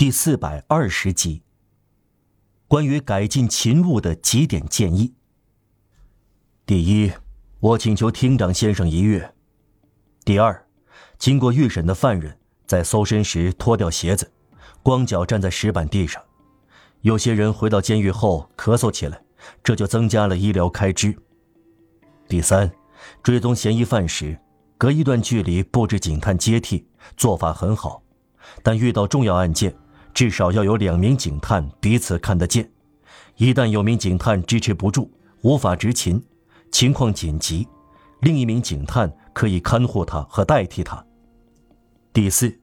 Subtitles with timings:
[0.00, 1.42] 第四百二十集。
[2.66, 5.12] 关于改进勤务的几点建议。
[6.64, 7.12] 第一，
[7.58, 9.34] 我请求厅长先生一阅。
[10.24, 10.66] 第二，
[11.18, 14.32] 经过预审的犯人在搜身时脱掉鞋子，
[14.82, 16.22] 光脚站在石板地上。
[17.02, 19.22] 有些人回到监狱后咳嗽起来，
[19.62, 21.14] 这就增加了医疗开支。
[22.26, 22.72] 第三，
[23.22, 24.40] 追踪嫌疑犯时，
[24.78, 26.86] 隔一段距离布置警探接替，
[27.18, 28.02] 做法很好。
[28.62, 29.72] 但遇到重要案件，
[30.12, 32.70] 至少要有两名警探彼此看得见。
[33.36, 35.10] 一旦有名警探支持不住，
[35.42, 36.22] 无法执勤，
[36.70, 37.66] 情况紧急，
[38.20, 41.02] 另一名警探可以看护他和代替他。
[42.12, 42.54] 第四，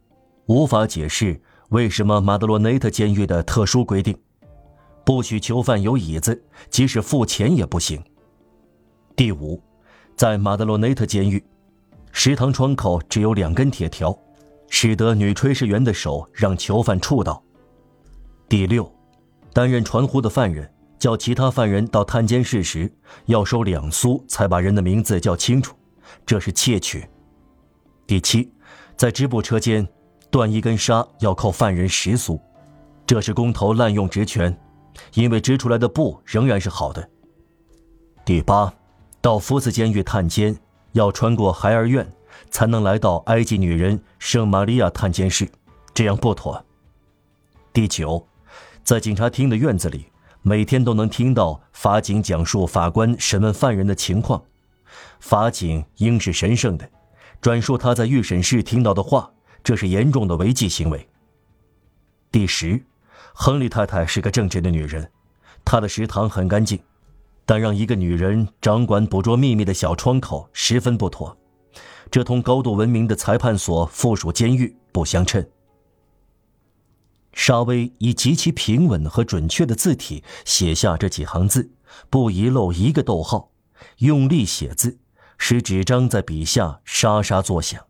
[0.45, 4.17] 无法解释为什么马德罗内特监狱的特殊规定。
[5.03, 8.03] 不许囚犯有椅子，即使付钱也不行。
[9.16, 9.61] 第五，
[10.16, 11.44] 在马德罗内特监狱，
[12.11, 14.16] 食堂窗口只有两根铁条，
[14.70, 17.41] 使得女炊事员的手让囚犯触到。
[18.49, 18.89] 第六，
[19.53, 22.92] 担任传呼的犯人叫其他犯人到探监室时，
[23.25, 25.75] 要收两苏才把人的名字叫清楚，
[26.25, 27.08] 这是窃取。
[28.05, 28.52] 第七，
[28.95, 29.88] 在织布车间
[30.30, 32.39] 断一根纱要扣犯人十苏，
[33.05, 34.58] 这是工头滥用职权。
[35.14, 37.08] 因为织出来的布仍然是好的。
[38.25, 38.73] 第八，
[39.22, 40.58] 到福斯监狱探监
[40.94, 42.11] 要穿过孩儿院，
[42.50, 45.50] 才能来到埃及女人圣玛利亚探监室，
[45.94, 46.66] 这样不妥。
[47.73, 48.28] 第九，
[48.84, 50.06] 在警察厅的院子里，
[50.42, 54.44] 每天都能听到法警讲述法官审问犯人的情况，
[55.20, 56.89] 法警应是神圣的，
[57.42, 59.32] 转述他在预审室听到的话，
[59.64, 61.08] 这是严重的违纪行为。
[62.32, 62.84] 第十。
[63.39, 65.11] 亨利太太是个正直的女人，
[65.64, 66.80] 她的食堂很干净，
[67.45, 71.38] 但让一个女人掌管捕捉秘密的小窗口十分不妥，
[72.09, 75.47] 这同高度文明的裁判所附属监狱不相称。
[77.33, 81.72] 沙威以极其平稳和准确的字体写下这几行字，
[82.09, 83.52] 不遗漏一个逗号，
[83.99, 84.98] 用力写字，
[85.37, 87.86] 使纸张在笔下沙沙作响。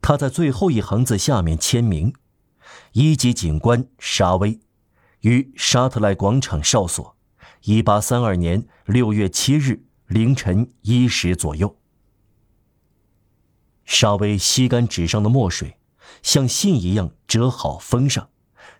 [0.00, 2.12] 他在最后一行字下面签名
[2.92, 4.60] ：“一级警官沙威。”
[5.22, 7.16] 于沙特赖广场哨所，
[7.64, 11.74] 一八三二年六月七日凌晨一时左右。
[13.88, 15.78] 沙威吸干纸上的墨水，
[16.22, 18.28] 像信一样折好封上，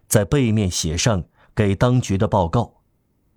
[0.06, 1.24] 在背面写上
[1.56, 2.82] 给当局的报告，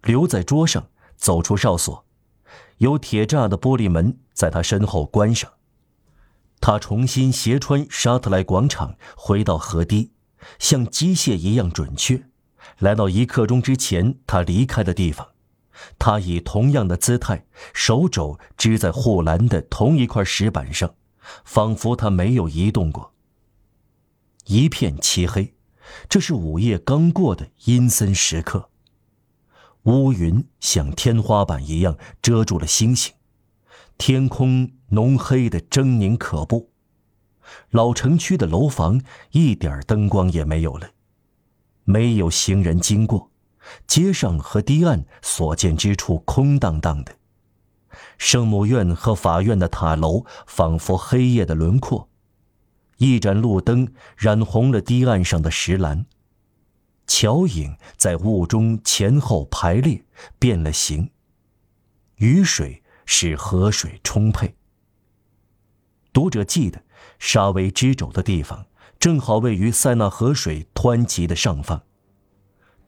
[0.01, 2.05] 留在桌上，走出哨所，
[2.79, 5.49] 有铁栅的玻璃门在他身后关上。
[6.59, 10.11] 他重新斜穿沙特莱广场，回到河堤，
[10.59, 12.21] 像机械一样准确。
[12.79, 15.25] 来到一刻钟之前他离开的地方，
[15.97, 20.93] 他以同样的姿态，手肘支在护栏的同一块石板上，
[21.43, 23.13] 仿佛他没有移动过。
[24.45, 25.53] 一片漆黑，
[26.09, 28.69] 这是午夜刚过的阴森时刻。
[29.83, 33.13] 乌云像天花板一样遮住了星星，
[33.97, 36.71] 天空浓黑的狰狞可怖。
[37.71, 39.01] 老城区的楼房
[39.31, 40.91] 一点灯光也没有了。
[41.83, 43.31] 没有行人经过，
[43.87, 47.17] 街上和堤岸所见之处空荡荡的。
[48.17, 52.09] 圣母院和法院的塔楼仿佛黑夜的轮廓，
[52.97, 56.05] 一盏路灯染红了堤岸上的石栏。
[57.07, 60.03] 桥影在雾中前后排列，
[60.39, 61.09] 变了形。
[62.15, 64.55] 雨水使河水充沛。
[66.13, 66.83] 读者记得，
[67.19, 68.65] 沙威支肘的地方。
[68.99, 71.81] 正好位于塞纳河水湍急的上方，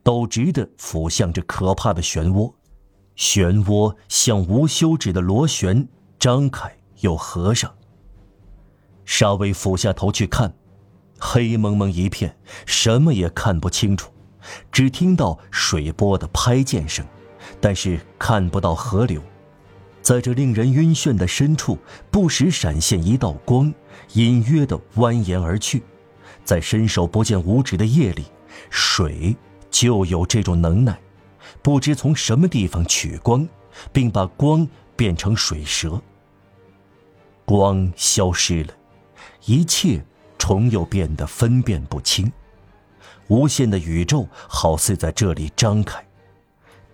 [0.04, 2.54] 陡直的俯向着可怕的漩涡，
[3.18, 5.88] 漩涡像无休止的螺旋，
[6.20, 7.74] 张开又合上。
[9.06, 10.54] 沙威俯下头去看，
[11.20, 12.36] 黑蒙蒙一片，
[12.66, 14.12] 什么也看不清楚，
[14.72, 17.06] 只听到水波的拍溅声，
[17.60, 19.22] 但是看不到河流。
[20.02, 21.78] 在这令人晕眩的深处，
[22.12, 23.74] 不时闪现一道光，
[24.14, 25.84] 隐约的蜿蜒而去。
[26.44, 28.26] 在伸手不见五指的夜里，
[28.70, 29.36] 水
[29.70, 31.00] 就有这种能耐，
[31.62, 33.48] 不知从什么地方取光，
[33.92, 36.02] 并把光变成水蛇。
[37.46, 38.74] 光消失了，
[39.46, 40.04] 一切
[40.38, 42.32] 重又变得分辨不清。
[43.28, 46.06] 无限的宇宙好似在这里张开，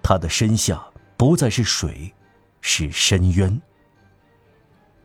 [0.03, 0.83] 它的身下
[1.17, 2.13] 不再是水，
[2.61, 3.61] 是深渊。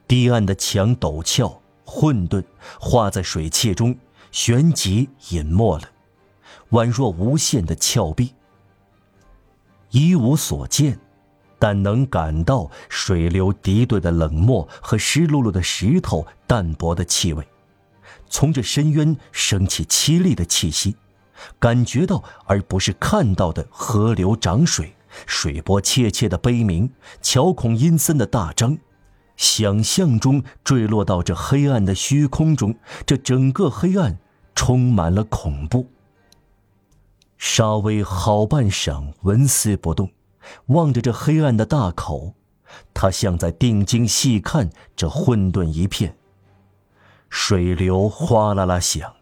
[0.07, 2.45] 堤岸的墙陡峭、混沌，
[2.79, 3.97] 化在水汽中。
[4.33, 5.89] 旋即隐没了，
[6.73, 8.35] 宛若无限的峭壁。
[9.95, 10.99] 一无所见，
[11.57, 17.47] 但能感到水流敌对的冷漠和湿漉漉的石头淡薄的气味，
[18.29, 20.97] 从这深渊升起凄厉的气息，
[21.61, 24.97] 感觉到而不是看到的河流涨水、
[25.27, 26.91] 水波切切的悲鸣、
[27.23, 28.77] 桥孔阴森的大张，
[29.37, 32.75] 想象中坠落到这黑暗的虚空中，
[33.07, 34.19] 这整个黑暗
[34.57, 35.87] 充满了恐怖。
[37.57, 40.11] 沙威好半晌纹丝不动，
[40.67, 42.35] 望着这黑暗的大口，
[42.93, 46.17] 他像在定睛细看这混沌一片。
[47.31, 49.15] 水流哗啦啦响。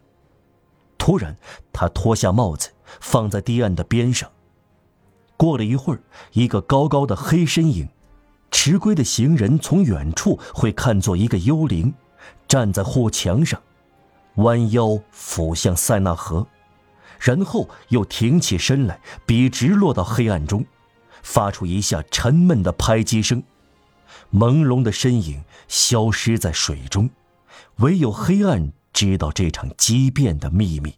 [0.97, 1.37] 突然，
[1.71, 4.27] 他脱下帽子，放在堤岸的边上。
[5.37, 6.01] 过了一会儿，
[6.31, 7.87] 一个高高的黑身影，
[8.49, 11.93] 迟归的行人从远处会看作一个幽灵，
[12.47, 13.61] 站在护墙上，
[14.37, 16.47] 弯腰俯向塞纳河，
[17.23, 20.65] 然后又挺起身来，笔直落到黑暗中，
[21.21, 23.41] 发出一下沉闷的拍击声，
[24.33, 27.09] 朦胧的身影消失在水中。
[27.77, 30.93] 唯有黑暗知道这场激变的秘密。